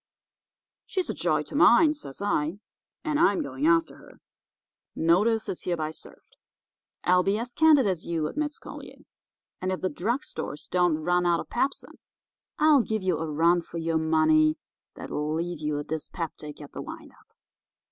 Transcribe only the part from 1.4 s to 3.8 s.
to mine,' says I, 'and I'm going